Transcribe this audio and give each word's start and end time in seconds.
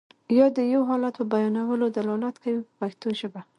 یا 0.37 0.47
د 0.57 0.59
یو 0.73 0.81
حالت 0.89 1.13
په 1.19 1.25
بیانولو 1.33 1.85
دلالت 1.97 2.35
کوي 2.43 2.59
په 2.67 2.73
پښتو 2.79 3.07
ژبه. 3.19 3.41